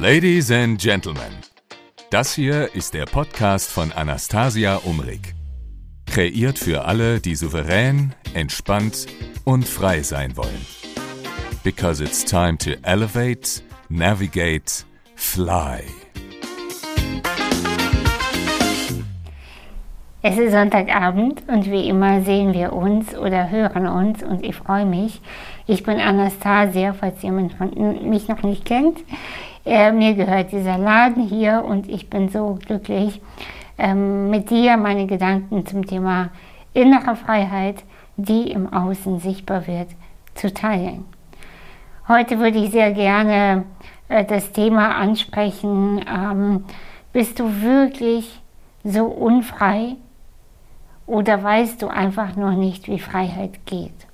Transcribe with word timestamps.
Ladies 0.00 0.50
and 0.50 0.80
Gentlemen, 0.80 1.20
das 2.08 2.34
hier 2.34 2.74
ist 2.74 2.94
der 2.94 3.04
Podcast 3.04 3.70
von 3.70 3.92
Anastasia 3.92 4.76
Umrig. 4.76 5.34
Kreiert 6.06 6.58
für 6.58 6.86
alle, 6.86 7.20
die 7.20 7.34
souverän, 7.34 8.14
entspannt 8.32 9.06
und 9.44 9.68
frei 9.68 10.00
sein 10.02 10.34
wollen. 10.38 10.64
Because 11.64 12.02
it's 12.02 12.24
time 12.24 12.56
to 12.56 12.70
elevate, 12.82 13.62
navigate, 13.90 14.86
fly. 15.16 15.82
Es 20.22 20.38
ist 20.38 20.52
Sonntagabend 20.52 21.42
und 21.46 21.70
wie 21.70 21.88
immer 21.90 22.22
sehen 22.22 22.54
wir 22.54 22.72
uns 22.72 23.14
oder 23.14 23.50
hören 23.50 23.86
uns 23.86 24.22
und 24.22 24.46
ich 24.46 24.56
freue 24.56 24.86
mich. 24.86 25.20
Ich 25.66 25.82
bin 25.82 26.00
Anastasia, 26.00 26.94
falls 26.94 27.20
jemand 27.20 27.54
mich 28.02 28.28
noch 28.28 28.42
nicht 28.42 28.64
kennt. 28.64 28.96
Äh, 29.70 29.92
mir 29.92 30.14
gehört 30.14 30.50
dieser 30.50 30.78
Laden 30.78 31.28
hier 31.28 31.64
und 31.64 31.88
ich 31.88 32.10
bin 32.10 32.28
so 32.28 32.58
glücklich, 32.66 33.22
ähm, 33.78 34.28
mit 34.28 34.50
dir 34.50 34.76
meine 34.76 35.06
Gedanken 35.06 35.64
zum 35.64 35.86
Thema 35.86 36.30
innere 36.74 37.14
Freiheit, 37.14 37.84
die 38.16 38.50
im 38.50 38.72
Außen 38.72 39.20
sichtbar 39.20 39.68
wird, 39.68 39.86
zu 40.34 40.52
teilen. 40.52 41.04
Heute 42.08 42.40
würde 42.40 42.58
ich 42.58 42.72
sehr 42.72 42.90
gerne 42.90 43.62
äh, 44.08 44.24
das 44.24 44.50
Thema 44.50 44.96
ansprechen, 44.96 46.04
ähm, 46.04 46.64
bist 47.12 47.38
du 47.38 47.62
wirklich 47.62 48.42
so 48.82 49.04
unfrei 49.04 49.94
oder 51.06 51.44
weißt 51.44 51.80
du 51.80 51.86
einfach 51.86 52.34
noch 52.34 52.56
nicht, 52.56 52.88
wie 52.88 52.98
Freiheit 52.98 53.64
geht? 53.66 54.09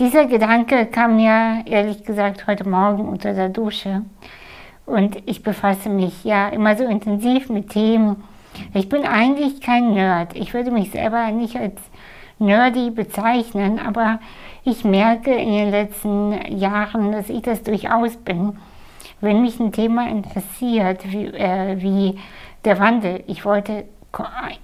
Dieser 0.00 0.26
Gedanke 0.26 0.86
kam 0.86 1.16
mir 1.16 1.62
ehrlich 1.66 2.04
gesagt 2.04 2.46
heute 2.46 2.68
Morgen 2.68 3.06
unter 3.06 3.34
der 3.34 3.50
Dusche 3.50 4.02
und 4.86 5.22
ich 5.28 5.42
befasse 5.42 5.90
mich 5.90 6.24
ja 6.24 6.48
immer 6.48 6.74
so 6.74 6.84
intensiv 6.84 7.50
mit 7.50 7.68
Themen. 7.68 8.24
Ich 8.74 8.88
bin 8.88 9.04
eigentlich 9.04 9.60
kein 9.60 9.92
Nerd. 9.92 10.34
Ich 10.34 10.54
würde 10.54 10.70
mich 10.70 10.90
selber 10.90 11.30
nicht 11.30 11.54
als 11.54 11.78
nerdy 12.38 12.90
bezeichnen, 12.90 13.78
aber 13.78 14.20
ich 14.64 14.84
merke 14.84 15.34
in 15.34 15.52
den 15.52 15.70
letzten 15.70 16.32
Jahren, 16.58 17.12
dass 17.12 17.28
ich 17.28 17.42
das 17.42 17.62
durchaus 17.62 18.16
bin 18.16 18.56
wenn 19.20 19.42
mich 19.42 19.60
ein 19.60 19.72
Thema 19.72 20.08
interessiert, 20.08 21.10
wie, 21.10 21.26
äh, 21.26 21.80
wie 21.80 22.18
der 22.64 22.78
Wandel, 22.78 23.22
ich 23.26 23.44
wollte 23.44 23.84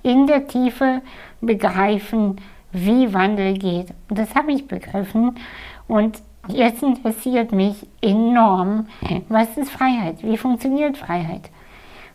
in 0.03 0.27
der 0.27 0.47
Tiefe 0.49 1.03
begreifen, 1.41 2.41
wie 2.77 3.13
Wandel 3.13 3.55
geht. 3.55 3.89
Das 4.09 4.35
habe 4.35 4.53
ich 4.53 4.69
begriffen. 4.69 5.37
Und 5.89 6.23
jetzt 6.49 6.83
interessiert 6.83 7.53
mich 7.53 7.87
enorm, 8.01 8.87
was 9.29 9.57
ist 9.57 9.71
Freiheit? 9.71 10.23
Wie 10.23 10.37
funktioniert 10.37 10.97
Freiheit? 10.97 11.51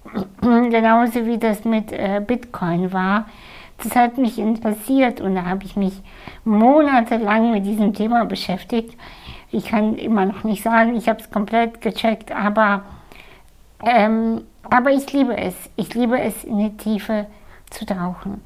Genauso 0.41 1.25
wie 1.25 1.37
das 1.37 1.65
mit 1.65 1.91
äh, 1.91 2.21
Bitcoin 2.25 2.91
war. 2.93 3.25
Das 3.83 3.95
hat 3.95 4.17
mich 4.17 4.37
interessiert 4.37 5.21
und 5.21 5.35
da 5.35 5.45
habe 5.45 5.63
ich 5.65 5.75
mich 5.75 5.93
monatelang 6.43 7.51
mit 7.51 7.65
diesem 7.65 7.93
Thema 7.93 8.25
beschäftigt. 8.25 8.95
Ich 9.51 9.65
kann 9.65 9.95
immer 9.95 10.25
noch 10.25 10.43
nicht 10.43 10.63
sagen, 10.63 10.95
ich 10.95 11.09
habe 11.09 11.19
es 11.19 11.31
komplett 11.31 11.81
gecheckt, 11.81 12.31
aber, 12.31 12.83
ähm, 13.83 14.43
aber 14.63 14.91
ich 14.91 15.11
liebe 15.11 15.35
es. 15.35 15.55
Ich 15.75 15.93
liebe 15.95 16.19
es, 16.19 16.43
in 16.43 16.59
die 16.59 16.77
Tiefe 16.77 17.25
zu 17.71 17.85
tauchen. 17.85 18.41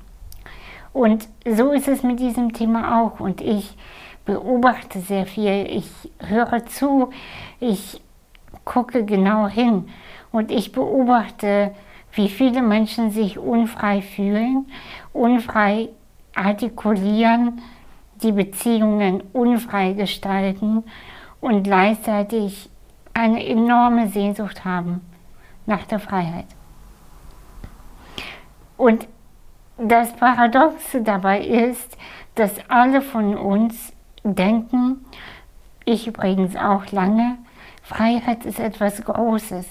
Und 0.96 1.28
so 1.46 1.74
ist 1.74 1.90
es 1.90 2.04
mit 2.04 2.22
diesem 2.22 2.54
Thema 2.54 3.02
auch. 3.02 3.20
Und 3.20 3.42
ich 3.42 3.76
beobachte 4.24 5.02
sehr 5.02 5.26
viel, 5.26 5.68
ich 5.70 5.90
höre 6.26 6.66
zu, 6.68 7.10
ich 7.60 8.02
gucke 8.64 9.04
genau 9.04 9.50
hin 9.50 9.90
und 10.32 10.54
ich 10.54 10.72
beobachte, 10.72 11.76
wie 12.14 12.30
viele 12.30 12.62
Menschen 12.62 13.12
sich 13.12 13.38
unfrei 13.38 14.02
fühlen, 14.02 14.68
unfrei 15.12 15.90
artikulieren, 16.34 17.62
die 18.24 18.32
Beziehungen 18.32 19.22
unfrei 19.34 19.92
gestalten 19.92 20.86
und 21.42 21.64
gleichzeitig 21.64 22.70
eine 23.14 23.46
enorme 23.46 24.08
Sehnsucht 24.08 24.64
haben 24.64 25.02
nach 25.66 25.84
der 25.88 26.00
Freiheit. 26.00 26.48
Und 28.78 29.10
das 29.78 30.14
Paradoxe 30.14 31.02
dabei 31.02 31.42
ist, 31.42 31.98
dass 32.36 32.52
alle 32.70 33.02
von 33.02 33.38
uns 33.38 33.94
denken, 34.24 35.06
ich 35.86 36.08
übrigens 36.08 36.56
auch 36.56 36.92
lange, 36.92 37.38
Freiheit 37.84 38.46
ist 38.46 38.60
etwas 38.60 39.04
Großes. 39.04 39.68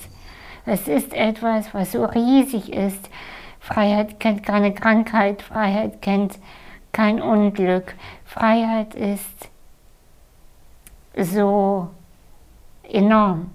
Es 0.67 0.89
ist 0.89 1.13
etwas, 1.13 1.75
was 1.75 1.93
so 1.93 2.05
riesig 2.05 2.73
ist. 2.73 3.11
Freiheit 3.61 4.21
kennt 4.21 4.45
keine 4.45 4.73
Krankheit, 4.73 5.43
Freiheit 5.43 6.01
kennt 6.01 6.39
kein 6.93 7.21
Unglück. 7.21 7.95
Freiheit 8.25 8.95
ist 8.95 9.51
so 11.17 11.89
enorm, 12.85 13.51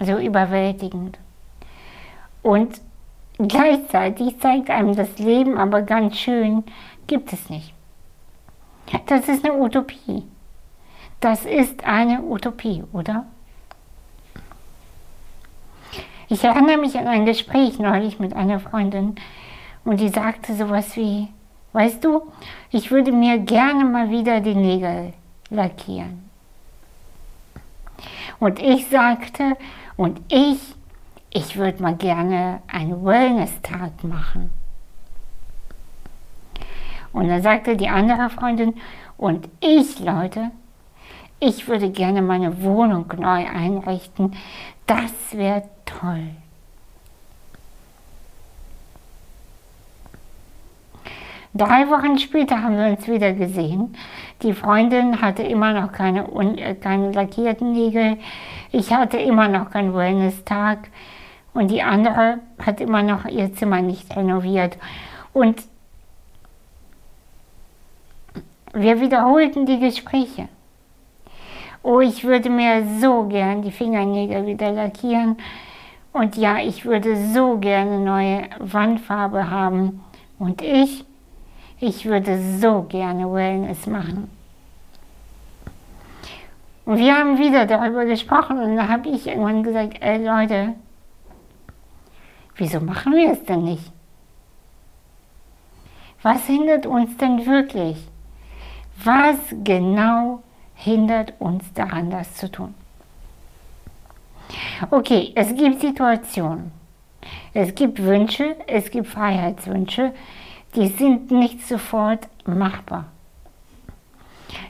so 0.00 0.18
überwältigend. 0.18 1.18
Und 2.42 2.80
gleichzeitig 3.48 4.38
zeigt 4.40 4.70
einem 4.70 4.94
das 4.94 5.18
Leben 5.18 5.58
aber 5.58 5.82
ganz 5.82 6.16
schön, 6.16 6.64
gibt 7.06 7.32
es 7.32 7.50
nicht. 7.50 7.74
Das 9.06 9.28
ist 9.28 9.44
eine 9.44 9.54
Utopie. 9.58 10.24
Das 11.20 11.44
ist 11.44 11.84
eine 11.84 12.22
Utopie, 12.22 12.82
oder? 12.92 13.26
Ich 16.28 16.42
erinnere 16.44 16.78
mich 16.78 16.98
an 16.98 17.08
ein 17.08 17.26
Gespräch 17.26 17.78
neulich 17.78 18.18
mit 18.18 18.34
einer 18.34 18.60
Freundin 18.60 19.16
und 19.84 20.00
die 20.00 20.08
sagte 20.08 20.54
sowas 20.54 20.96
wie, 20.96 21.28
Weißt 21.72 22.04
du, 22.04 22.22
ich 22.70 22.90
würde 22.90 23.12
mir 23.12 23.38
gerne 23.38 23.84
mal 23.84 24.10
wieder 24.10 24.40
die 24.40 24.54
Nägel 24.54 25.12
lackieren. 25.50 26.28
Und 28.40 28.60
ich 28.60 28.88
sagte, 28.88 29.56
und 29.96 30.20
ich, 30.32 30.58
ich 31.32 31.56
würde 31.56 31.82
mal 31.82 31.96
gerne 31.96 32.60
einen 32.66 33.04
Wellness-Tag 33.04 34.04
machen. 34.04 34.50
Und 37.12 37.28
dann 37.28 37.42
sagte 37.42 37.76
die 37.76 37.88
andere 37.88 38.30
Freundin, 38.30 38.74
und 39.16 39.48
ich, 39.60 39.98
Leute, 40.00 40.50
ich 41.40 41.68
würde 41.68 41.90
gerne 41.90 42.22
meine 42.22 42.62
Wohnung 42.62 43.06
neu 43.16 43.46
einrichten. 43.46 44.36
Das 44.86 45.12
wäre 45.32 45.64
toll. 45.84 46.30
Drei 51.52 51.88
Wochen 51.90 52.16
später 52.18 52.62
haben 52.62 52.76
wir 52.76 52.86
uns 52.86 53.08
wieder 53.08 53.32
gesehen. 53.32 53.96
Die 54.42 54.52
Freundin 54.52 55.20
hatte 55.20 55.42
immer 55.42 55.72
noch 55.72 55.90
keine, 55.90 56.26
äh, 56.58 56.74
keine 56.76 57.10
lackierten 57.10 57.72
Nägel. 57.72 58.18
Ich 58.70 58.92
hatte 58.92 59.18
immer 59.18 59.48
noch 59.48 59.70
keinen 59.70 59.94
Wellness-Tag. 59.94 60.88
Und 61.52 61.70
die 61.70 61.82
andere 61.82 62.38
hat 62.64 62.80
immer 62.80 63.02
noch 63.02 63.24
ihr 63.24 63.52
Zimmer 63.54 63.82
nicht 63.82 64.14
renoviert. 64.16 64.76
Und 65.32 65.62
wir 68.72 69.00
wiederholten 69.00 69.66
die 69.66 69.80
Gespräche. 69.80 70.48
Oh, 71.82 72.00
ich 72.00 72.24
würde 72.24 72.50
mir 72.50 72.84
so 73.00 73.24
gern 73.24 73.62
die 73.62 73.72
Fingernägel 73.72 74.46
wieder 74.46 74.70
lackieren. 74.70 75.38
Und 76.12 76.36
ja, 76.36 76.58
ich 76.58 76.84
würde 76.84 77.16
so 77.32 77.58
gerne 77.58 77.98
neue 77.98 78.48
Wandfarbe 78.58 79.50
haben. 79.50 80.04
Und 80.38 80.62
ich, 80.62 81.04
ich 81.80 82.04
würde 82.04 82.38
so 82.58 82.82
gerne 82.82 83.32
Wellness 83.32 83.86
machen. 83.86 84.30
Und 86.84 86.98
wir 86.98 87.16
haben 87.16 87.38
wieder 87.38 87.66
darüber 87.66 88.04
gesprochen 88.04 88.58
und 88.58 88.76
da 88.76 88.88
habe 88.88 89.08
ich 89.10 89.26
irgendwann 89.26 89.62
gesagt, 89.62 89.98
ey 90.00 90.24
Leute, 90.24 90.74
wieso 92.60 92.80
machen 92.80 93.14
wir 93.14 93.32
es 93.32 93.42
denn 93.44 93.64
nicht? 93.64 93.90
Was 96.22 96.46
hindert 96.46 96.86
uns 96.86 97.16
denn 97.16 97.46
wirklich? 97.46 97.96
Was 99.02 99.38
genau 99.64 100.42
hindert 100.74 101.32
uns 101.40 101.72
daran, 101.72 102.10
das 102.10 102.34
zu 102.34 102.50
tun? 102.50 102.74
Okay, 104.90 105.32
es 105.34 105.54
gibt 105.54 105.80
Situationen, 105.80 106.72
es 107.54 107.74
gibt 107.74 108.02
Wünsche, 108.02 108.56
es 108.66 108.90
gibt 108.90 109.06
Freiheitswünsche, 109.06 110.12
die 110.74 110.88
sind 110.88 111.30
nicht 111.30 111.66
sofort 111.66 112.28
machbar. 112.44 113.06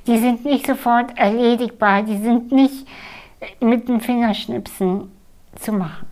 Die 0.06 0.19
sind 0.19 0.44
nicht 0.44 0.66
sofort 0.66 1.16
erledigbar, 1.19 2.02
die 2.02 2.19
sind 2.19 2.52
nicht 2.52 2.87
mit 3.60 3.88
dem 3.88 4.00
Fingerschnipsen 4.00 5.10
zu 5.56 5.72
machen. 5.72 6.10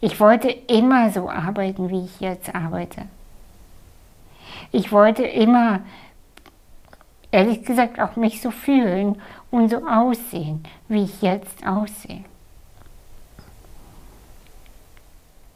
Ich 0.00 0.20
wollte 0.20 0.48
immer 0.48 1.10
so 1.10 1.28
arbeiten, 1.28 1.90
wie 1.90 2.04
ich 2.04 2.20
jetzt 2.20 2.54
arbeite. 2.54 3.02
Ich 4.70 4.92
wollte 4.92 5.24
immer 5.24 5.80
ehrlich 7.30 7.64
gesagt 7.64 8.00
auch 8.00 8.16
mich 8.16 8.40
so 8.40 8.50
fühlen 8.50 9.20
und 9.50 9.70
so 9.70 9.86
aussehen, 9.86 10.62
wie 10.88 11.04
ich 11.04 11.22
jetzt 11.22 11.66
aussehe. 11.66 12.24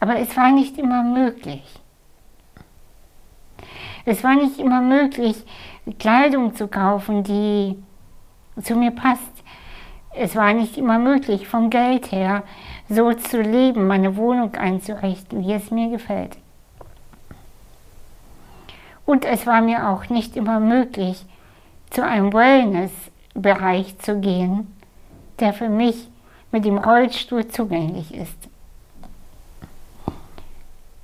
Aber 0.00 0.18
es 0.18 0.36
war 0.36 0.50
nicht 0.50 0.78
immer 0.78 1.04
möglich. 1.04 1.62
Es 4.04 4.24
war 4.24 4.34
nicht 4.34 4.58
immer 4.58 4.80
möglich, 4.80 5.36
Kleidung 6.00 6.56
zu 6.56 6.66
kaufen, 6.66 7.22
die 7.22 7.80
zu 8.60 8.74
mir 8.74 8.90
passt. 8.90 9.22
Es 10.14 10.34
war 10.34 10.52
nicht 10.52 10.76
immer 10.76 10.98
möglich, 10.98 11.46
vom 11.46 11.70
Geld 11.70 12.10
her 12.10 12.42
so 12.92 13.12
zu 13.14 13.40
leben, 13.40 13.86
meine 13.86 14.16
Wohnung 14.16 14.54
einzurichten, 14.54 15.42
wie 15.42 15.52
es 15.52 15.70
mir 15.70 15.90
gefällt. 15.90 16.36
Und 19.06 19.24
es 19.24 19.46
war 19.46 19.62
mir 19.62 19.88
auch 19.88 20.08
nicht 20.08 20.36
immer 20.36 20.60
möglich, 20.60 21.24
zu 21.90 22.04
einem 22.04 22.32
Wellness-Bereich 22.32 23.98
zu 23.98 24.20
gehen, 24.20 24.74
der 25.40 25.52
für 25.52 25.68
mich 25.68 26.08
mit 26.50 26.64
dem 26.64 26.78
Rollstuhl 26.78 27.48
zugänglich 27.48 28.14
ist. 28.14 28.36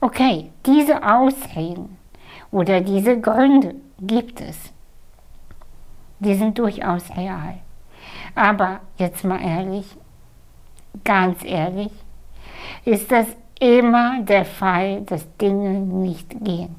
Okay, 0.01 0.51
diese 0.65 1.03
Ausreden 1.03 1.97
oder 2.51 2.81
diese 2.81 3.21
Gründe 3.21 3.75
gibt 4.01 4.41
es. 4.41 4.73
Die 6.21 6.35
sind 6.35 6.59
durchaus 6.59 7.11
real. 7.17 7.59
Aber 8.35 8.81
jetzt 8.97 9.25
mal 9.25 9.41
ehrlich, 9.41 9.97
ganz 11.05 11.45
ehrlich, 11.45 11.91
ist 12.85 13.11
das 13.11 13.27
immer 13.61 14.23
der 14.23 14.45
Fall, 14.45 15.03
dass 15.03 15.27
Dinge 15.37 15.71
nicht 15.81 16.29
gehen. 16.45 16.75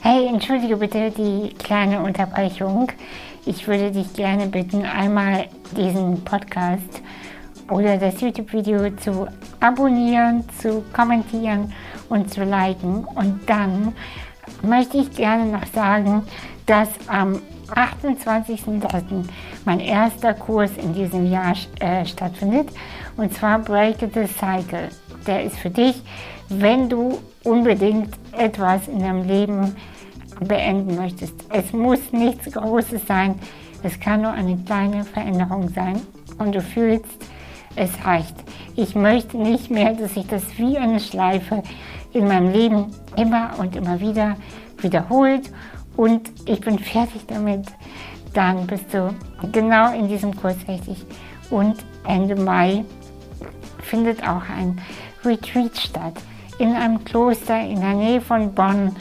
Hey, 0.00 0.26
entschuldige 0.26 0.76
bitte 0.76 1.10
die 1.10 1.54
kleine 1.54 2.02
Unterbrechung. 2.02 2.92
Ich 3.46 3.66
würde 3.66 3.90
dich 3.90 4.12
gerne 4.12 4.46
bitten, 4.46 4.84
einmal 4.84 5.46
diesen 5.76 6.22
Podcast 6.24 7.02
oder 7.70 7.96
das 7.96 8.20
YouTube-Video 8.20 8.90
zu 8.96 9.26
abonnieren, 9.60 10.44
zu 10.58 10.84
kommentieren 10.92 11.72
und 12.10 12.32
zu 12.32 12.44
liken. 12.44 13.04
Und 13.14 13.40
dann 13.46 13.94
möchte 14.62 14.98
ich 14.98 15.10
gerne 15.10 15.46
noch 15.46 15.66
sagen, 15.68 16.22
dass 16.66 16.88
am 17.06 17.40
28.03. 17.68 19.24
mein 19.64 19.80
erster 19.80 20.34
Kurs 20.34 20.70
in 20.76 20.94
diesem 20.94 21.30
Jahr 21.30 21.54
äh, 21.80 22.04
stattfindet. 22.04 22.68
Und 23.16 23.32
zwar 23.32 23.58
Break 23.58 23.96
the 24.00 24.26
Cycle. 24.26 24.88
Der 25.26 25.44
ist 25.44 25.56
für 25.56 25.70
dich, 25.70 26.02
wenn 26.48 26.88
du 26.88 27.18
unbedingt 27.44 28.14
etwas 28.32 28.88
in 28.88 29.00
deinem 29.00 29.26
Leben 29.26 29.76
beenden 30.40 30.96
möchtest. 30.96 31.34
Es 31.50 31.72
muss 31.72 32.12
nichts 32.12 32.52
Großes 32.52 33.06
sein, 33.06 33.36
es 33.82 33.98
kann 34.00 34.22
nur 34.22 34.32
eine 34.32 34.56
kleine 34.56 35.04
Veränderung 35.04 35.68
sein 35.68 36.00
und 36.38 36.54
du 36.54 36.60
fühlst, 36.60 37.06
es 37.76 37.90
reicht. 38.04 38.34
Ich 38.76 38.94
möchte 38.94 39.36
nicht 39.36 39.70
mehr, 39.70 39.92
dass 39.94 40.14
sich 40.14 40.26
das 40.26 40.42
wie 40.56 40.78
eine 40.78 41.00
Schleife 41.00 41.62
in 42.12 42.26
meinem 42.28 42.52
Leben 42.52 42.86
immer 43.16 43.50
und 43.58 43.76
immer 43.76 44.00
wieder 44.00 44.36
wiederholt 44.78 45.50
und 45.96 46.30
ich 46.48 46.60
bin 46.60 46.78
fertig 46.78 47.22
damit. 47.26 47.66
Dann 48.32 48.66
bist 48.66 48.92
du 48.92 49.14
genau 49.52 49.92
in 49.92 50.08
diesem 50.08 50.34
Kurs 50.34 50.56
richtig. 50.66 51.04
Und 51.50 51.84
Ende 52.06 52.34
Mai 52.34 52.84
findet 53.82 54.26
auch 54.26 54.42
ein 54.48 54.80
Retreat 55.24 55.76
statt 55.76 56.14
in 56.58 56.74
einem 56.74 57.04
Kloster 57.04 57.60
in 57.60 57.80
der 57.80 57.94
Nähe 57.94 58.20
von 58.20 58.52
Bonn 58.54 58.94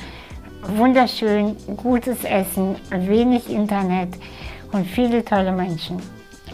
wunderschön, 0.67 1.55
gutes 1.77 2.23
Essen, 2.23 2.75
wenig 2.89 3.49
Internet 3.49 4.09
und 4.71 4.85
viele 4.85 5.23
tolle 5.23 5.51
Menschen. 5.51 6.01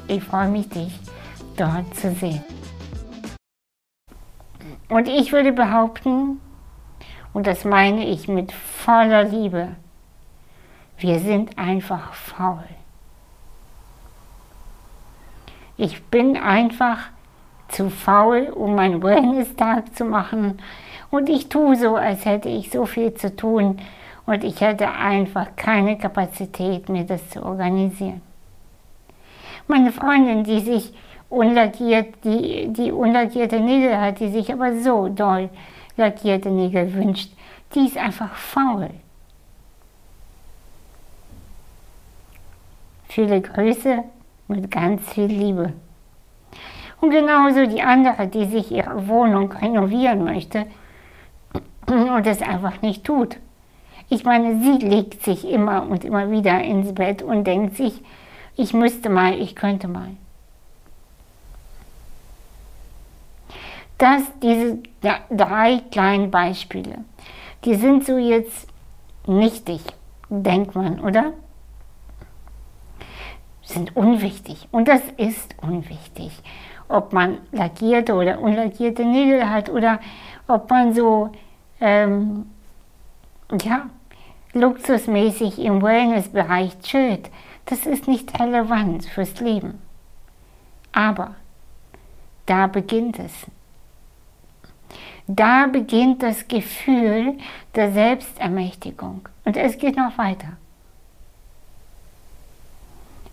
Ich 0.07 0.23
freue 0.23 0.49
mich, 0.49 0.69
dich 0.69 0.99
dort 1.55 1.95
zu 1.95 2.11
sehen. 2.15 2.43
Und 4.89 5.07
ich 5.07 5.31
würde 5.31 5.51
behaupten, 5.51 6.39
und 7.33 7.45
das 7.45 7.63
meine 7.63 8.07
ich 8.07 8.27
mit 8.27 8.51
voller 8.51 9.23
Liebe, 9.23 9.75
wir 10.99 11.19
sind 11.19 11.57
einfach 11.57 12.13
faul. 12.13 12.63
Ich 15.77 16.03
bin 16.05 16.37
einfach 16.37 16.97
zu 17.69 17.89
faul, 17.89 18.51
um 18.53 18.75
meinen 18.75 19.01
Wellness-Tag 19.01 19.95
zu 19.95 20.03
machen. 20.05 20.61
Und 21.09 21.29
ich 21.29 21.49
tue 21.49 21.75
so, 21.75 21.95
als 21.95 22.25
hätte 22.25 22.49
ich 22.49 22.69
so 22.69 22.85
viel 22.85 23.13
zu 23.13 23.35
tun, 23.35 23.79
und 24.25 24.43
ich 24.43 24.61
hatte 24.61 24.87
einfach 24.91 25.55
keine 25.55 25.97
Kapazität, 25.97 26.87
mir 26.87 27.03
das 27.03 27.31
zu 27.31 27.43
organisieren. 27.43 28.21
Meine 29.67 29.91
Freundin, 29.91 30.43
die 30.43 30.59
sich 30.59 30.93
unlackiert, 31.29 32.23
die, 32.23 32.67
die 32.71 32.91
unlackierte 32.91 33.59
Nägel 33.59 33.99
hat, 33.99 34.19
die 34.19 34.29
sich 34.29 34.53
aber 34.53 34.79
so 34.81 35.07
doll 35.07 35.49
lackierte 35.97 36.51
Nägel 36.51 36.93
wünscht, 36.93 37.31
die 37.73 37.85
ist 37.85 37.97
einfach 37.97 38.35
faul. 38.35 38.91
Viele 43.09 43.41
Grüße 43.41 44.03
mit 44.47 44.69
ganz 44.69 45.09
viel 45.09 45.25
Liebe. 45.25 45.73
Und 47.01 47.09
genauso 47.09 47.65
die 47.65 47.81
andere, 47.81 48.27
die 48.27 48.45
sich 48.45 48.71
ihre 48.71 49.07
Wohnung 49.07 49.51
renovieren 49.51 50.23
möchte 50.23 50.67
und 51.87 52.27
es 52.27 52.41
einfach 52.41 52.81
nicht 52.81 53.03
tut. 53.03 53.37
Ich 54.09 54.23
meine, 54.25 54.61
sie 54.61 54.85
legt 54.85 55.23
sich 55.23 55.47
immer 55.47 55.87
und 55.87 56.05
immer 56.05 56.29
wieder 56.29 56.61
ins 56.61 56.93
Bett 56.93 57.23
und 57.23 57.45
denkt 57.45 57.77
sich, 57.77 58.01
ich 58.55 58.73
müsste 58.73 59.09
mal, 59.09 59.39
ich 59.39 59.55
könnte 59.55 59.87
mal. 59.87 60.11
Das, 63.97 64.21
diese 64.41 64.79
drei 65.31 65.81
kleinen 65.91 66.29
Beispiele, 66.29 66.99
die 67.65 67.75
sind 67.75 68.05
so 68.05 68.17
jetzt 68.17 68.67
nichtig, 69.25 69.81
denkt 70.29 70.75
man, 70.75 70.99
oder? 70.99 71.33
Sind 73.69 73.95
unwichtig. 73.95 74.67
Und 74.71 74.87
das 74.87 75.01
ist 75.17 75.55
unwichtig. 75.61 76.31
Ob 76.87 77.13
man 77.13 77.37
lackierte 77.51 78.15
oder 78.15 78.39
unlackierte 78.39 79.05
Nägel 79.05 79.47
hat 79.47 79.69
oder 79.69 79.99
ob 80.47 80.71
man 80.71 80.93
so, 80.93 81.29
ähm, 81.79 82.47
ja, 83.61 83.89
luxusmäßig 84.53 85.59
im 85.59 85.83
Wellnessbereich 85.83 86.79
chillt, 86.79 87.29
das 87.65 87.85
ist 87.85 88.07
nicht 88.07 88.39
relevant 88.39 89.05
fürs 89.05 89.39
Leben. 89.39 89.79
Aber 90.91 91.35
da 92.47 92.65
beginnt 92.65 93.19
es. 93.19 93.45
Da 95.27 95.67
beginnt 95.67 96.23
das 96.23 96.47
Gefühl 96.47 97.37
der 97.75 97.91
Selbstermächtigung. 97.91 99.29
Und 99.45 99.57
es 99.57 99.77
geht 99.77 99.95
noch 99.95 100.17
weiter. 100.17 100.57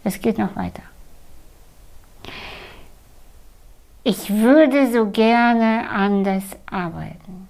Es 0.06 0.20
geht 0.20 0.38
noch 0.38 0.54
weiter. 0.54 0.82
Ich 4.04 4.30
würde 4.30 4.92
so 4.92 5.10
gerne 5.10 5.90
anders 5.90 6.44
arbeiten 6.66 7.48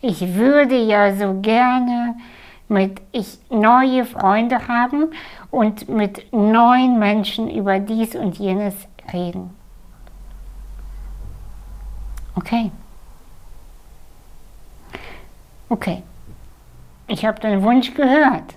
ich 0.00 0.34
würde 0.34 0.76
ja 0.76 1.14
so 1.14 1.40
gerne 1.40 2.14
mit 2.68 3.00
ich 3.12 3.38
neue 3.50 4.04
Freunde 4.04 4.68
haben 4.68 5.12
und 5.50 5.88
mit 5.88 6.32
neuen 6.32 6.98
Menschen 6.98 7.50
über 7.50 7.78
dies 7.78 8.14
und 8.14 8.38
jenes 8.38 8.74
reden. 9.12 9.50
Okay. 12.34 12.70
Okay. 15.68 16.02
Ich 17.08 17.24
habe 17.24 17.40
deinen 17.40 17.62
Wunsch 17.62 17.94
gehört. 17.94 18.54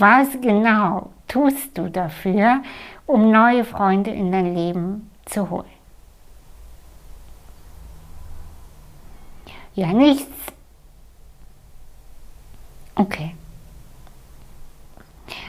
Was 0.00 0.40
genau 0.40 1.10
tust 1.28 1.76
du 1.76 1.90
dafür, 1.90 2.62
um 3.04 3.30
neue 3.30 3.64
Freunde 3.64 4.10
in 4.10 4.32
dein 4.32 4.54
Leben 4.54 5.10
zu 5.26 5.50
holen? 5.50 5.76
Ja, 9.74 9.92
nichts. 9.92 10.36
Okay. 12.94 13.34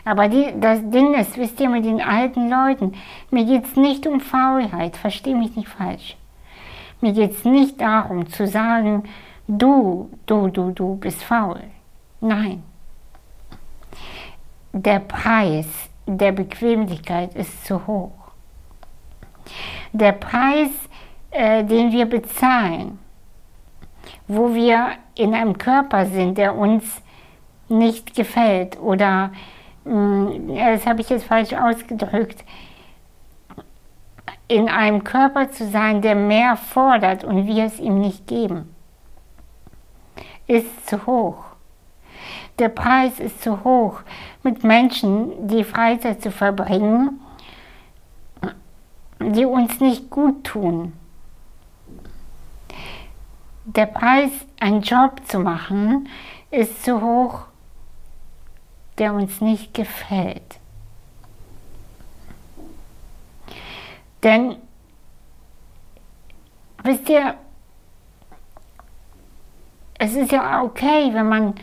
Aber 0.04 0.28
die, 0.28 0.54
das 0.60 0.82
Ding 0.90 1.14
ist, 1.14 1.38
wisst 1.38 1.60
ihr, 1.62 1.70
mit 1.70 1.86
den 1.86 2.02
alten 2.02 2.50
Leuten, 2.50 2.94
mir 3.30 3.46
geht 3.46 3.66
es 3.66 3.78
nicht 3.78 4.06
um 4.06 4.20
Faulheit, 4.20 4.98
versteh 4.98 5.34
mich 5.34 5.56
nicht 5.56 5.70
falsch. 5.70 6.18
Mir 7.00 7.14
geht 7.14 7.32
es 7.32 7.46
nicht 7.46 7.80
darum 7.80 8.28
zu 8.28 8.46
sagen, 8.48 9.04
du, 9.48 10.10
du, 10.26 10.50
du, 10.50 10.72
du 10.72 10.96
bist 10.98 11.24
faul. 11.24 11.62
Nein. 12.20 12.64
Der 14.74 15.00
Preis 15.00 15.68
der 16.06 16.32
Bequemlichkeit 16.32 17.36
ist 17.36 17.66
zu 17.66 17.86
hoch. 17.88 18.12
Der 19.92 20.14
Preis, 20.14 20.70
äh, 21.32 21.64
den 21.64 21.92
wir 21.92 22.06
bezahlen, 22.06 23.00
wo 24.28 24.54
wir 24.54 24.92
in 25.16 25.34
einem 25.34 25.58
Körper 25.58 26.06
sind, 26.06 26.38
der 26.38 26.56
uns 26.56 27.02
nicht 27.70 28.16
gefällt 28.16 28.80
oder, 28.80 29.32
mm, 29.84 30.56
das 30.56 30.86
habe 30.86 31.02
ich 31.02 31.10
jetzt 31.10 31.26
falsch 31.26 31.54
ausgedrückt, 31.54 32.44
in 34.48 34.68
einem 34.68 35.04
Körper 35.04 35.50
zu 35.52 35.66
sein, 35.70 36.02
der 36.02 36.16
mehr 36.16 36.58
fordert 36.58 37.24
und 37.24 37.48
wir 37.48 37.66
es 37.66 37.80
ihm 37.80 38.00
nicht 38.00 38.28
geben, 38.28 38.76
ist 40.48 40.90
zu 40.90 41.06
hoch. 41.06 41.51
Der 42.62 42.70
Preis 42.70 43.20
ist 43.20 43.42
zu 43.42 43.64
hoch, 43.64 44.02
mit 44.44 44.64
Menschen 44.64 45.48
die 45.48 45.64
Freizeit 45.64 46.22
zu 46.22 46.30
verbringen, 46.30 47.20
die 49.20 49.46
uns 49.46 49.80
nicht 49.80 50.12
gut 50.12 50.44
tun. 50.44 50.94
Der 53.66 53.88
Preis, 53.88 54.30
einen 54.60 54.84
Job 54.84 55.22
zu 55.28 55.40
machen, 55.40 56.08
ist 56.52 56.84
zu 56.84 57.02
hoch, 57.02 57.48
der 59.00 59.16
uns 59.16 59.42
nicht 59.42 59.74
gefällt. 59.74 60.60
Denn, 64.22 64.58
wisst 66.84 67.10
ihr, 67.10 67.34
es 69.98 70.14
ist 70.14 70.32
ja 70.32 70.62
okay, 70.62 71.10
wenn 71.12 71.28
man 71.28 71.56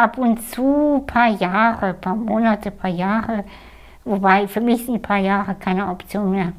ab 0.00 0.16
und 0.16 0.42
zu 0.42 0.96
ein 0.96 1.06
paar 1.06 1.28
Jahre, 1.28 1.86
ein 1.88 2.00
paar 2.00 2.16
Monate, 2.16 2.70
ein 2.70 2.76
paar 2.76 2.90
Jahre, 2.90 3.44
wobei 4.04 4.48
für 4.48 4.62
mich 4.62 4.86
sind 4.86 4.94
ein 4.94 5.02
paar 5.02 5.18
Jahre 5.18 5.54
keine 5.54 5.88
Option 5.88 6.30
mehr, 6.30 6.52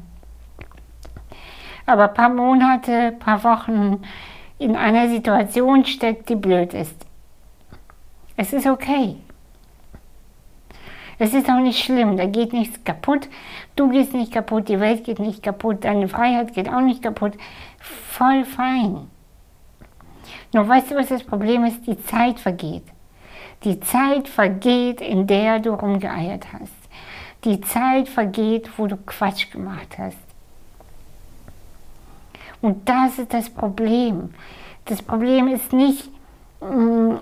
aber 1.84 2.04
ein 2.04 2.14
paar 2.14 2.28
Monate, 2.28 2.92
ein 2.92 3.18
paar 3.18 3.42
Wochen 3.42 4.00
in 4.58 4.76
einer 4.76 5.08
Situation 5.08 5.84
steckt, 5.84 6.28
die 6.28 6.36
blöd 6.36 6.72
ist. 6.72 6.94
Es 8.36 8.52
ist 8.52 8.66
okay. 8.66 9.16
Es 11.18 11.34
ist 11.34 11.50
auch 11.50 11.60
nicht 11.60 11.84
schlimm, 11.84 12.16
da 12.16 12.26
geht 12.26 12.52
nichts 12.52 12.82
kaputt. 12.84 13.28
Du 13.74 13.90
gehst 13.90 14.14
nicht 14.14 14.32
kaputt, 14.32 14.68
die 14.68 14.78
Welt 14.78 15.04
geht 15.04 15.18
nicht 15.18 15.42
kaputt, 15.42 15.84
deine 15.84 16.08
Freiheit 16.08 16.54
geht 16.54 16.68
auch 16.68 16.80
nicht 16.80 17.02
kaputt. 17.02 17.32
Voll 17.80 18.44
fein. 18.44 19.08
Nur 20.52 20.68
weißt 20.68 20.92
du, 20.92 20.94
was 20.94 21.08
das 21.08 21.24
Problem 21.24 21.64
ist? 21.64 21.86
Die 21.86 22.00
Zeit 22.04 22.38
vergeht. 22.38 22.91
Die 23.64 23.78
Zeit 23.80 24.28
vergeht, 24.28 25.00
in 25.00 25.26
der 25.26 25.60
du 25.60 25.74
rumgeeiert 25.74 26.52
hast. 26.52 26.72
Die 27.44 27.60
Zeit 27.60 28.08
vergeht, 28.08 28.70
wo 28.76 28.86
du 28.86 28.96
Quatsch 28.96 29.50
gemacht 29.50 29.98
hast. 29.98 30.18
Und 32.60 32.88
das 32.88 33.18
ist 33.18 33.34
das 33.34 33.50
Problem. 33.50 34.32
Das 34.84 35.02
Problem 35.02 35.48
ist 35.48 35.72
nicht 35.72 36.08
mh, 36.60 36.70
mm, 36.70 37.20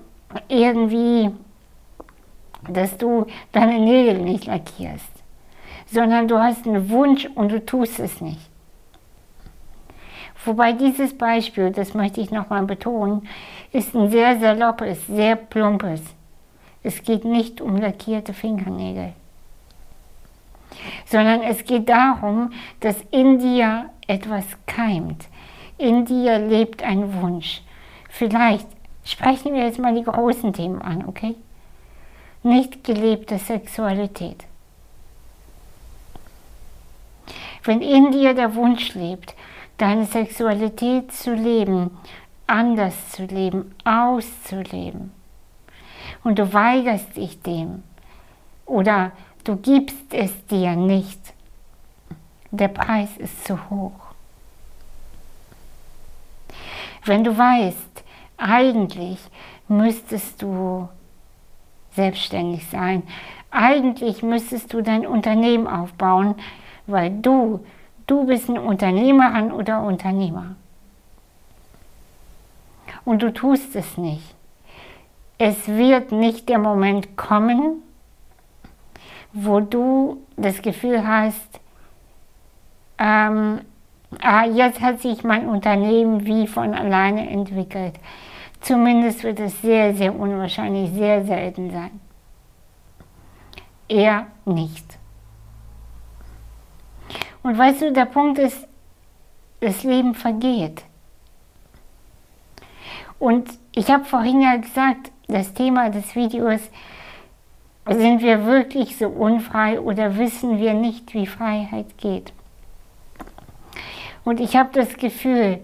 irgendwie, 0.48 1.30
dass 2.68 2.96
du 2.98 3.26
deine 3.52 3.78
Nägel 3.78 4.18
nicht 4.18 4.46
lackierst, 4.46 5.10
sondern 5.86 6.28
du 6.28 6.38
hast 6.38 6.66
einen 6.66 6.90
Wunsch 6.90 7.26
und 7.34 7.50
du 7.50 7.64
tust 7.64 7.98
es 7.98 8.20
nicht. 8.20 8.50
Wobei 10.44 10.72
dieses 10.72 11.16
Beispiel, 11.16 11.70
das 11.70 11.92
möchte 11.92 12.20
ich 12.20 12.30
nochmal 12.30 12.64
betonen, 12.64 13.28
ist 13.72 13.94
ein 13.94 14.10
sehr 14.10 14.38
saloppes, 14.38 15.06
sehr 15.06 15.36
plumpes. 15.36 16.02
Es 16.82 17.02
geht 17.02 17.24
nicht 17.24 17.60
um 17.60 17.76
lackierte 17.76 18.32
Fingernägel, 18.32 19.12
sondern 21.04 21.42
es 21.42 21.64
geht 21.64 21.88
darum, 21.88 22.52
dass 22.80 22.96
in 23.10 23.38
dir 23.38 23.90
etwas 24.06 24.46
keimt. 24.66 25.26
In 25.76 26.04
dir 26.04 26.38
lebt 26.38 26.82
ein 26.82 27.20
Wunsch. 27.20 27.62
Vielleicht 28.08 28.66
sprechen 29.04 29.54
wir 29.54 29.64
jetzt 29.64 29.78
mal 29.78 29.94
die 29.94 30.04
großen 30.04 30.52
Themen 30.52 30.80
an, 30.80 31.06
okay? 31.06 31.34
Nicht 32.42 32.84
gelebte 32.84 33.38
Sexualität. 33.38 34.44
Wenn 37.64 37.82
in 37.82 38.10
dir 38.10 38.34
der 38.34 38.54
Wunsch 38.54 38.94
lebt, 38.94 39.34
deine 39.76 40.06
Sexualität 40.06 41.12
zu 41.12 41.34
leben, 41.34 41.98
anders 42.46 43.10
zu 43.10 43.24
leben, 43.24 43.74
auszuleben, 43.84 45.12
und 46.24 46.38
du 46.38 46.52
weigerst 46.52 47.16
dich 47.16 47.40
dem 47.42 47.82
oder 48.66 49.12
du 49.44 49.56
gibst 49.56 50.12
es 50.12 50.46
dir 50.46 50.76
nicht, 50.76 51.20
der 52.50 52.68
Preis 52.68 53.16
ist 53.16 53.44
zu 53.44 53.70
hoch. 53.70 53.92
Wenn 57.04 57.24
du 57.24 57.36
weißt, 57.36 58.04
eigentlich 58.36 59.18
müsstest 59.68 60.42
du 60.42 60.88
selbstständig 61.92 62.66
sein, 62.68 63.02
eigentlich 63.50 64.22
müsstest 64.22 64.72
du 64.72 64.82
dein 64.82 65.06
Unternehmen 65.06 65.66
aufbauen, 65.66 66.34
weil 66.86 67.10
du, 67.10 67.64
du 68.06 68.26
bist 68.26 68.48
eine 68.48 68.60
Unternehmerin 68.60 69.50
oder 69.50 69.82
Unternehmer. 69.82 70.56
Und 73.04 73.22
du 73.22 73.32
tust 73.32 73.74
es 73.74 73.96
nicht 73.96 74.34
es 75.40 75.68
wird 75.68 76.12
nicht 76.12 76.50
der 76.50 76.58
Moment 76.58 77.16
kommen, 77.16 77.82
wo 79.32 79.60
du 79.60 80.22
das 80.36 80.60
Gefühl 80.60 81.08
hast, 81.08 81.60
ähm, 82.98 83.62
ah, 84.20 84.44
jetzt 84.44 84.82
hat 84.82 85.00
sich 85.00 85.24
mein 85.24 85.48
Unternehmen 85.48 86.26
wie 86.26 86.46
von 86.46 86.74
alleine 86.74 87.30
entwickelt. 87.30 87.94
Zumindest 88.60 89.24
wird 89.24 89.40
es 89.40 89.62
sehr, 89.62 89.94
sehr 89.94 90.14
unwahrscheinlich, 90.14 90.90
sehr 90.90 91.24
selten 91.24 91.70
sein. 91.70 92.00
Eher 93.88 94.26
nicht. 94.44 94.98
Und 97.42 97.56
weißt 97.56 97.80
du, 97.80 97.92
der 97.94 98.04
Punkt 98.04 98.38
ist, 98.38 98.68
das 99.60 99.84
Leben 99.84 100.14
vergeht. 100.14 100.84
Und 103.18 103.48
ich 103.72 103.90
habe 103.90 104.04
vorhin 104.04 104.42
ja 104.42 104.56
gesagt, 104.56 105.10
das 105.32 105.52
Thema 105.54 105.90
des 105.90 106.14
Videos, 106.14 106.60
sind 107.86 108.22
wir 108.22 108.44
wirklich 108.44 108.96
so 108.96 109.08
unfrei 109.08 109.80
oder 109.80 110.16
wissen 110.16 110.58
wir 110.58 110.74
nicht, 110.74 111.14
wie 111.14 111.26
Freiheit 111.26 111.98
geht? 111.98 112.32
Und 114.24 114.38
ich 114.38 114.56
habe 114.56 114.70
das 114.72 114.96
Gefühl, 114.96 115.60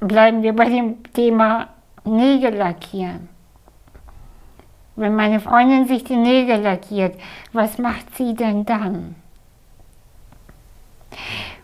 bleiben 0.00 0.42
wir 0.42 0.54
bei 0.54 0.66
dem 0.66 1.02
Thema 1.12 1.68
Nägel 2.04 2.54
lackieren. 2.54 3.28
Wenn 4.96 5.14
meine 5.14 5.40
Freundin 5.40 5.86
sich 5.86 6.04
die 6.04 6.16
Nägel 6.16 6.60
lackiert, 6.60 7.16
was 7.52 7.78
macht 7.78 8.16
sie 8.16 8.34
denn 8.34 8.64
dann? 8.64 9.14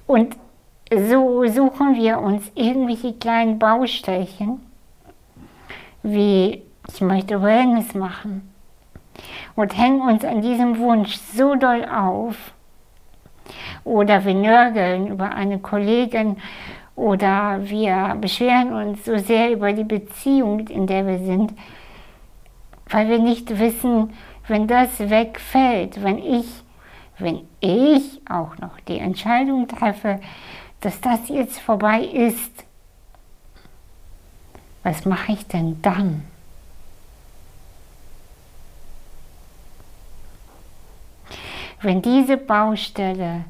Und 0.07 0.37
so 0.93 1.47
suchen 1.47 1.97
wir 1.97 2.19
uns 2.19 2.51
irgendwelche 2.55 3.15
kleinen 3.15 3.59
Baustellchen, 3.59 4.61
wie 6.03 6.63
ich 6.93 7.01
möchte 7.01 7.43
Wellness 7.43 7.95
machen 7.95 8.53
und 9.57 9.77
hängen 9.77 10.01
uns 10.01 10.25
an 10.25 10.43
diesem 10.43 10.79
Wunsch 10.79 11.17
so 11.17 11.55
doll 11.55 11.85
auf. 11.85 12.37
Oder 13.85 14.25
wir 14.25 14.35
nörgeln 14.35 15.09
über 15.09 15.35
eine 15.35 15.59
Kollegin 15.59 16.39
oder 16.97 17.59
wir 17.63 18.17
beschweren 18.21 18.73
uns 18.73 19.05
so 19.05 19.19
sehr 19.19 19.53
über 19.53 19.73
die 19.73 19.85
Beziehung, 19.85 20.67
in 20.69 20.87
der 20.87 21.07
wir 21.07 21.19
sind, 21.19 21.53
weil 22.89 23.09
wir 23.09 23.19
nicht 23.19 23.59
wissen, 23.59 24.13
wenn 24.47 24.67
das 24.67 24.99
wegfällt, 25.01 26.03
wenn 26.03 26.19
ich, 26.19 26.47
wenn 27.19 27.41
ich 27.61 28.21
auch 28.29 28.57
noch 28.59 28.79
die 28.89 28.99
Entscheidung 28.99 29.69
treffe, 29.69 30.21
dass 30.81 31.01
das 31.01 31.29
jetzt 31.29 31.61
vorbei 31.61 32.01
ist, 32.03 32.65
was 34.83 35.07
mache 35.07 35.33
ich 35.33 35.47
denn 35.47 35.81
dann? 35.81 36.25
Wenn 41.85 42.01
diese 42.01 42.39
Baustelle 42.39 43.45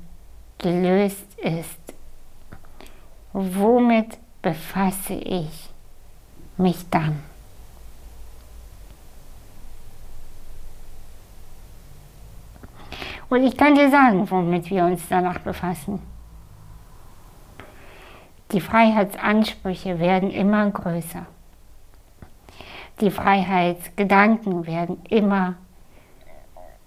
gelöst 0.58 1.38
ist, 1.38 1.78
womit 3.32 4.18
befasse 4.42 5.14
ich 5.14 5.70
mich 6.56 6.90
dann? 6.90 7.22
Und 13.28 13.44
ich 13.44 13.56
kann 13.56 13.76
dir 13.76 13.88
sagen, 13.88 14.28
womit 14.28 14.68
wir 14.68 14.84
uns 14.84 15.06
danach 15.08 15.38
befassen. 15.38 16.02
Die 18.50 18.60
Freiheitsansprüche 18.60 20.00
werden 20.00 20.32
immer 20.32 20.68
größer. 20.70 21.24
Die 23.00 23.12
Freiheitsgedanken 23.12 24.66
werden 24.66 25.04
immer 25.08 25.54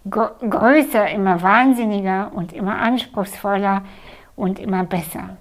größer 0.10 1.10
immer 1.10 1.42
wahnsinniger 1.42 2.32
und 2.34 2.54
immer 2.54 2.80
anspruchsvoller 2.80 3.84
und 4.36 4.60
immer 4.60 4.84
besser. 4.84 5.38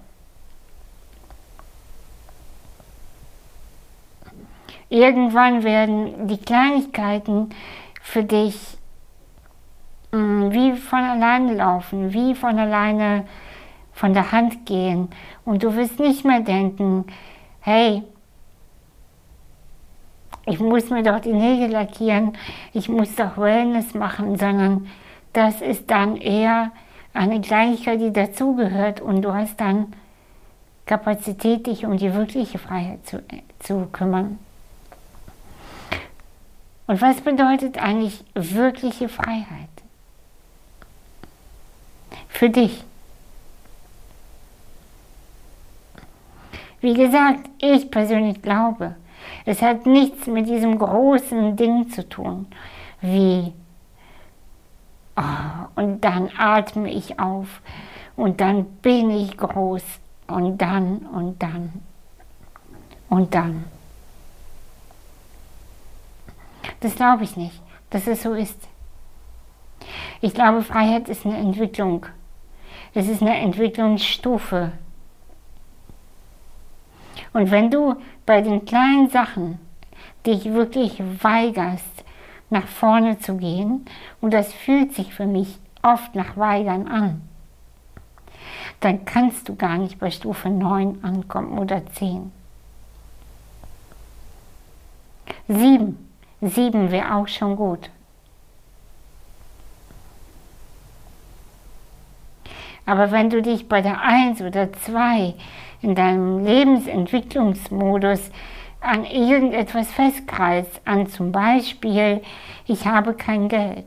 Irgendwann 4.88 5.64
werden 5.64 6.28
die 6.28 6.38
Kleinigkeiten 6.38 7.50
für 8.00 8.22
dich 8.22 8.78
mh, 10.12 10.18
mm, 10.18 10.52
wie 10.52 10.72
von 10.76 11.00
alleine 11.00 11.54
laufen, 11.54 12.12
wie 12.12 12.34
von 12.34 12.58
alleine 12.58 13.26
von 13.92 14.12
der 14.12 14.30
Hand 14.30 14.66
gehen. 14.66 15.08
Und 15.44 15.62
du 15.62 15.74
wirst 15.74 15.98
nicht 15.98 16.24
mehr 16.24 16.40
denken, 16.40 17.06
hey, 17.60 18.02
ich 20.46 20.60
muss 20.60 20.90
mir 20.90 21.02
doch 21.02 21.20
die 21.20 21.32
Nägel 21.32 21.70
lackieren, 21.70 22.32
ich 22.72 22.88
muss 22.88 23.14
doch 23.16 23.36
Wellness 23.36 23.94
machen, 23.94 24.38
sondern 24.38 24.88
das 25.32 25.60
ist 25.60 25.90
dann 25.90 26.16
eher 26.16 26.70
eine 27.12 27.40
Kleinigkeit, 27.40 28.00
die 28.00 28.12
dazugehört 28.12 29.00
und 29.00 29.22
du 29.22 29.34
hast 29.34 29.60
dann 29.60 29.92
Kapazität, 30.86 31.66
dich 31.66 31.84
um 31.84 31.96
die 31.96 32.14
wirkliche 32.14 32.58
Freiheit 32.58 33.04
zu, 33.06 33.22
zu 33.58 33.86
kümmern. 33.90 34.38
Und 36.86 37.00
was 37.00 37.20
bedeutet 37.20 37.82
eigentlich 37.82 38.24
wirkliche 38.34 39.08
Freiheit? 39.08 39.68
Für 42.28 42.48
dich. 42.48 42.84
Wie 46.80 46.94
gesagt, 46.94 47.50
ich 47.58 47.90
persönlich 47.90 48.40
glaube, 48.42 48.94
es 49.46 49.62
hat 49.62 49.86
nichts 49.86 50.26
mit 50.26 50.48
diesem 50.48 50.78
großen 50.78 51.56
Ding 51.56 51.88
zu 51.88 52.06
tun, 52.08 52.48
wie 53.00 53.52
oh, 55.16 55.80
und 55.80 56.00
dann 56.00 56.30
atme 56.36 56.90
ich 56.90 57.20
auf 57.20 57.62
und 58.16 58.40
dann 58.40 58.64
bin 58.82 59.10
ich 59.10 59.36
groß 59.36 59.82
und 60.26 60.58
dann 60.58 61.06
und 61.06 61.40
dann 61.40 61.72
und 63.08 63.34
dann. 63.34 63.64
Das 66.80 66.96
glaube 66.96 67.22
ich 67.22 67.36
nicht, 67.36 67.60
dass 67.90 68.08
es 68.08 68.24
so 68.24 68.34
ist. 68.34 68.60
Ich 70.20 70.34
glaube, 70.34 70.62
Freiheit 70.62 71.08
ist 71.08 71.24
eine 71.24 71.36
Entwicklung. 71.36 72.06
Es 72.94 73.08
ist 73.08 73.22
eine 73.22 73.38
Entwicklungsstufe. 73.38 74.72
Und 77.36 77.50
wenn 77.50 77.70
du 77.70 77.96
bei 78.24 78.40
den 78.40 78.64
kleinen 78.64 79.10
Sachen 79.10 79.58
dich 80.24 80.46
wirklich 80.46 81.02
weigerst, 81.22 82.02
nach 82.48 82.66
vorne 82.66 83.18
zu 83.18 83.36
gehen, 83.36 83.84
und 84.22 84.32
das 84.32 84.54
fühlt 84.54 84.94
sich 84.94 85.12
für 85.12 85.26
mich 85.26 85.58
oft 85.82 86.14
nach 86.14 86.38
Weigern 86.38 86.88
an, 86.88 87.20
dann 88.80 89.04
kannst 89.04 89.50
du 89.50 89.54
gar 89.54 89.76
nicht 89.76 89.98
bei 89.98 90.10
Stufe 90.10 90.48
9 90.48 91.04
ankommen 91.04 91.58
oder 91.58 91.84
10. 91.84 92.32
7. 95.48 96.08
7 96.40 96.90
wäre 96.90 97.16
auch 97.16 97.28
schon 97.28 97.56
gut. 97.56 97.90
Aber 102.86 103.10
wenn 103.10 103.30
du 103.30 103.42
dich 103.42 103.68
bei 103.68 103.82
der 103.82 104.00
1 104.00 104.40
oder 104.42 104.72
2 104.72 105.34
in 105.82 105.94
deinem 105.94 106.44
Lebensentwicklungsmodus 106.44 108.30
an 108.80 109.04
irgendetwas 109.04 109.90
festkreist, 109.90 110.80
an 110.84 111.08
zum 111.08 111.32
Beispiel, 111.32 112.22
ich 112.66 112.86
habe 112.86 113.14
kein 113.14 113.48
Geld. 113.48 113.86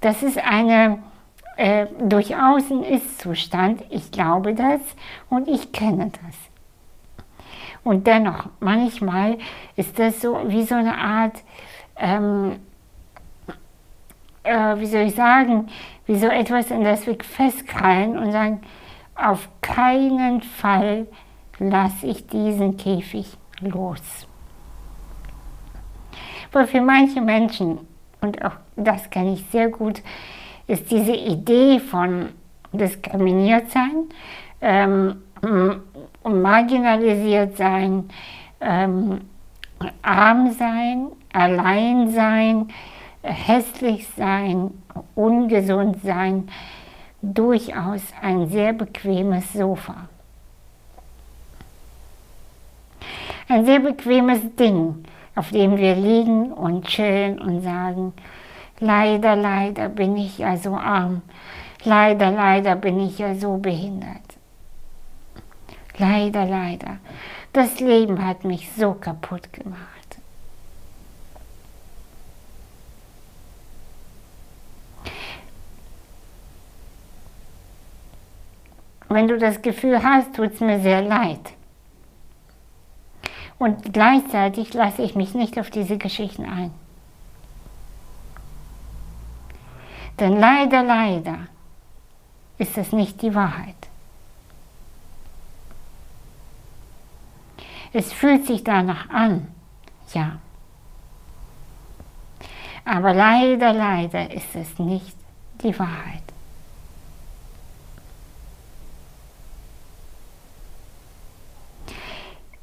Das 0.00 0.22
ist 0.22 0.38
eine 0.38 1.00
äh, 1.56 1.86
durchaus 2.00 2.70
ein 2.70 2.82
Ist-Zustand. 2.84 3.82
Ich 3.90 4.10
glaube 4.12 4.54
das 4.54 4.80
und 5.30 5.48
ich 5.48 5.72
kenne 5.72 6.10
das. 6.10 6.36
Und 7.82 8.06
dennoch, 8.06 8.48
manchmal 8.60 9.38
ist 9.76 9.98
das 9.98 10.20
so 10.20 10.38
wie 10.48 10.64
so 10.64 10.74
eine 10.74 10.96
Art, 10.96 11.42
ähm, 11.96 12.60
äh, 14.46 14.78
wie 14.78 14.86
soll 14.86 15.02
ich 15.02 15.14
sagen, 15.14 15.68
wie 16.06 16.16
so 16.16 16.26
etwas, 16.26 16.70
in 16.70 16.84
das 16.84 17.06
wir 17.06 17.16
festkrallen 17.20 18.18
und 18.18 18.32
sagen, 18.32 18.60
auf 19.14 19.48
keinen 19.60 20.42
Fall 20.42 21.06
lasse 21.58 22.06
ich 22.06 22.26
diesen 22.26 22.76
Käfig 22.76 23.36
los. 23.60 24.26
Aber 26.52 26.66
für 26.66 26.80
manche 26.80 27.20
Menschen, 27.20 27.80
und 28.20 28.42
auch 28.44 28.56
das 28.76 29.10
kenne 29.10 29.34
ich 29.34 29.44
sehr 29.50 29.68
gut, 29.68 30.02
ist 30.66 30.90
diese 30.90 31.14
Idee 31.14 31.80
von 31.80 32.30
diskriminiert 32.72 33.70
sein, 33.70 34.04
ähm, 34.60 35.22
marginalisiert 36.24 37.56
sein, 37.56 38.08
ähm, 38.60 39.20
arm 40.02 40.52
sein, 40.52 41.08
allein 41.32 42.10
sein, 42.10 42.68
hässlich 43.26 44.08
sein, 44.16 44.70
ungesund 45.14 46.02
sein, 46.02 46.48
durchaus 47.22 48.02
ein 48.22 48.48
sehr 48.48 48.72
bequemes 48.72 49.52
Sofa. 49.52 50.08
Ein 53.48 53.64
sehr 53.64 53.80
bequemes 53.80 54.40
Ding, 54.56 55.04
auf 55.34 55.50
dem 55.50 55.76
wir 55.76 55.94
liegen 55.94 56.52
und 56.52 56.86
chillen 56.86 57.38
und 57.38 57.62
sagen, 57.62 58.12
leider, 58.80 59.36
leider 59.36 59.88
bin 59.88 60.16
ich 60.16 60.38
ja 60.38 60.56
so 60.56 60.74
arm, 60.74 61.22
leider, 61.84 62.30
leider 62.30 62.76
bin 62.76 63.00
ich 63.00 63.18
ja 63.18 63.34
so 63.34 63.56
behindert. 63.58 64.36
Leider, 65.98 66.44
leider. 66.44 66.98
Das 67.52 67.80
Leben 67.80 68.24
hat 68.24 68.44
mich 68.44 68.70
so 68.72 68.92
kaputt 68.92 69.52
gemacht. 69.52 69.95
Wenn 79.08 79.28
du 79.28 79.38
das 79.38 79.62
Gefühl 79.62 80.02
hast, 80.02 80.34
tut 80.34 80.52
es 80.52 80.60
mir 80.60 80.80
sehr 80.80 81.02
leid. 81.02 81.52
Und 83.58 83.92
gleichzeitig 83.92 84.74
lasse 84.74 85.02
ich 85.02 85.14
mich 85.14 85.34
nicht 85.34 85.58
auf 85.58 85.70
diese 85.70 85.96
Geschichten 85.96 86.44
ein. 86.44 86.72
Denn 90.18 90.38
leider, 90.38 90.82
leider 90.82 91.38
ist 92.58 92.76
es 92.78 92.92
nicht 92.92 93.22
die 93.22 93.34
Wahrheit. 93.34 93.74
Es 97.92 98.12
fühlt 98.12 98.46
sich 98.46 98.64
danach 98.64 99.08
an, 99.10 99.48
ja. 100.12 100.38
Aber 102.84 103.14
leider, 103.14 103.72
leider 103.72 104.30
ist 104.30 104.54
es 104.54 104.78
nicht 104.78 105.16
die 105.62 105.78
Wahrheit. 105.78 106.22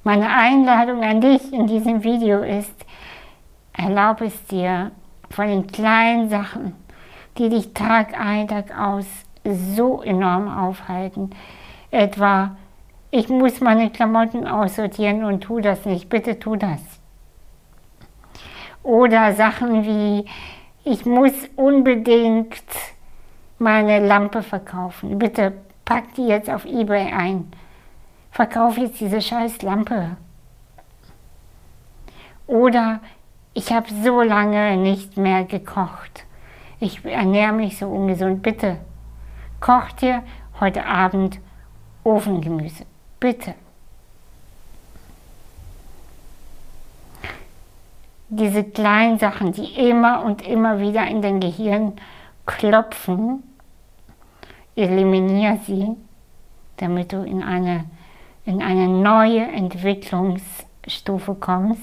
Meine 0.06 0.30
Einladung 0.30 1.02
an 1.02 1.22
dich 1.22 1.54
in 1.54 1.66
diesem 1.66 2.04
Video 2.04 2.44
ist, 2.44 2.76
erlaub 3.72 4.20
es 4.20 4.46
dir 4.48 4.92
von 5.30 5.48
den 5.48 5.68
kleinen 5.68 6.28
Sachen, 6.28 6.76
die 7.38 7.48
dich 7.48 7.74
Tag 7.74 8.20
ein, 8.20 8.50
Tag 8.50 8.78
aus 8.78 9.06
so 9.46 10.02
enorm 10.02 10.50
aufhalten, 10.50 11.30
etwa 11.90 12.58
ich 13.12 13.30
muss 13.30 13.62
meine 13.62 13.92
Klamotten 13.92 14.46
aussortieren 14.46 15.24
und 15.24 15.42
tu 15.42 15.62
das 15.62 15.86
nicht, 15.86 16.10
bitte 16.10 16.38
tu 16.38 16.58
das. 16.58 16.82
Oder 18.84 19.32
Sachen 19.32 19.86
wie 19.86 20.26
ich 20.84 21.06
muss 21.06 21.32
unbedingt 21.56 22.62
meine 23.58 24.06
Lampe 24.06 24.44
verkaufen, 24.44 25.18
bitte 25.18 25.54
pack 25.86 26.14
die 26.16 26.28
jetzt 26.28 26.50
auf 26.50 26.66
eBay 26.66 27.14
ein 27.14 27.54
verkaufe 28.34 28.82
jetzt 28.82 29.00
diese 29.00 29.22
scheiß 29.22 29.62
Lampe. 29.62 30.18
Oder 32.48 33.00
ich 33.54 33.72
habe 33.72 33.88
so 34.04 34.22
lange 34.22 34.76
nicht 34.76 35.18
mehr 35.18 35.44
gekocht. 35.46 36.26
Ich 36.80 37.06
ernähre 37.06 37.54
mich 37.54 37.78
so 37.78 37.88
ungesund. 37.88 38.42
Bitte, 38.42 38.78
kocht 39.62 40.02
dir 40.02 40.24
heute 40.60 40.86
Abend 40.86 41.40
Ofengemüse. 42.04 42.86
Bitte. 43.20 43.54
Diese 48.30 48.64
kleinen 48.64 49.20
Sachen, 49.20 49.52
die 49.52 49.90
immer 49.90 50.24
und 50.26 50.42
immer 50.42 50.80
wieder 50.80 51.06
in 51.06 51.22
dein 51.22 51.40
Gehirn 51.40 51.94
klopfen, 52.48 53.44
eliminiere 54.76 55.60
sie, 55.68 55.96
damit 56.78 57.14
du 57.14 57.24
in 57.24 57.44
eine 57.44 57.86
in 58.46 58.62
eine 58.62 58.88
neue 58.88 59.42
Entwicklungsstufe 59.42 61.36
kommst. 61.36 61.82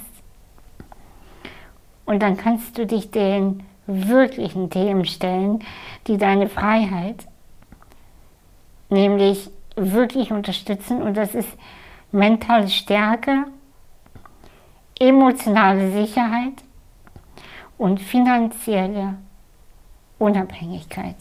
Und 2.04 2.20
dann 2.22 2.36
kannst 2.36 2.76
du 2.76 2.86
dich 2.86 3.10
den 3.10 3.62
wirklichen 3.86 4.70
Themen 4.70 5.04
stellen, 5.04 5.60
die 6.06 6.18
deine 6.18 6.48
Freiheit 6.48 7.26
nämlich 8.88 9.50
wirklich 9.76 10.32
unterstützen. 10.32 11.02
Und 11.02 11.16
das 11.16 11.34
ist 11.34 11.48
mentale 12.12 12.68
Stärke, 12.68 13.44
emotionale 14.98 15.90
Sicherheit 15.92 16.64
und 17.78 18.00
finanzielle 18.00 19.14
Unabhängigkeit. 20.18 21.16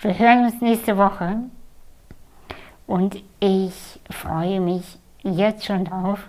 Wir 0.00 0.16
hören 0.16 0.44
uns 0.44 0.60
nächste 0.60 0.96
Woche 0.96 1.38
und 2.86 3.20
ich 3.40 3.98
freue 4.08 4.60
mich 4.60 4.84
jetzt 5.24 5.64
schon 5.66 5.86
drauf 5.86 6.20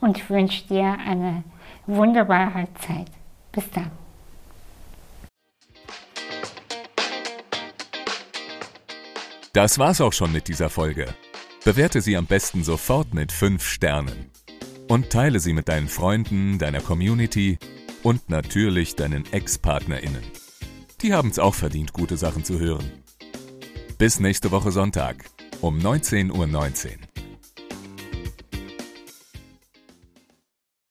und 0.00 0.28
wünsche 0.28 0.66
dir 0.66 0.96
eine 1.06 1.44
wunderbare 1.86 2.66
Zeit. 2.80 3.12
Bis 3.52 3.70
dann. 3.70 3.92
Das 9.52 9.78
war's 9.78 10.00
auch 10.00 10.12
schon 10.12 10.32
mit 10.32 10.48
dieser 10.48 10.68
Folge. 10.68 11.06
Bewerte 11.64 12.00
sie 12.00 12.16
am 12.16 12.26
besten 12.26 12.64
sofort 12.64 13.14
mit 13.14 13.30
5 13.30 13.64
Sternen. 13.64 14.32
Und 14.88 15.10
teile 15.10 15.38
sie 15.38 15.52
mit 15.52 15.68
deinen 15.68 15.88
Freunden, 15.88 16.58
deiner 16.58 16.80
Community 16.80 17.58
und 18.02 18.28
natürlich 18.28 18.96
deinen 18.96 19.24
Ex-PartnerInnen. 19.32 20.47
Die 21.00 21.14
haben 21.14 21.28
es 21.30 21.38
auch 21.38 21.54
verdient, 21.54 21.92
gute 21.92 22.16
Sachen 22.16 22.44
zu 22.44 22.58
hören. 22.58 22.90
Bis 23.98 24.18
nächste 24.18 24.50
Woche 24.50 24.72
Sonntag 24.72 25.24
um 25.60 25.78
19.19 25.78 26.32
Uhr. 26.32 27.07